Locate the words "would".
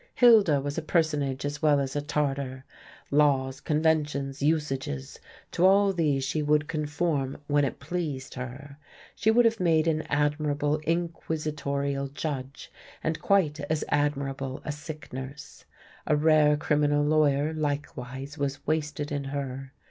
6.41-6.67, 9.29-9.45